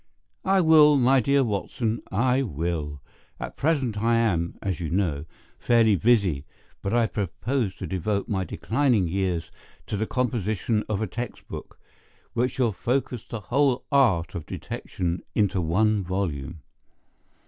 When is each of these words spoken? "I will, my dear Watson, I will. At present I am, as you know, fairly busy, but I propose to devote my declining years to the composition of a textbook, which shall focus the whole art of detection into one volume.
"I 0.45 0.61
will, 0.61 0.97
my 0.97 1.19
dear 1.19 1.43
Watson, 1.43 2.01
I 2.11 2.41
will. 2.41 3.03
At 3.39 3.55
present 3.55 3.99
I 4.01 4.15
am, 4.15 4.57
as 4.59 4.79
you 4.79 4.89
know, 4.89 5.25
fairly 5.59 5.95
busy, 5.95 6.43
but 6.81 6.91
I 6.91 7.05
propose 7.05 7.75
to 7.75 7.85
devote 7.85 8.27
my 8.27 8.43
declining 8.43 9.07
years 9.07 9.51
to 9.85 9.97
the 9.97 10.07
composition 10.07 10.83
of 10.89 11.03
a 11.03 11.05
textbook, 11.05 11.79
which 12.33 12.53
shall 12.53 12.71
focus 12.71 13.27
the 13.27 13.41
whole 13.41 13.85
art 13.91 14.33
of 14.33 14.47
detection 14.47 15.21
into 15.35 15.61
one 15.61 16.03
volume. 16.03 16.63